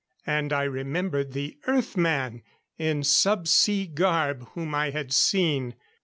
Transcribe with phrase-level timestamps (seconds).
[0.25, 2.41] And I remembered the Earth man
[2.79, 5.75] in sub sea garb whom I had seen.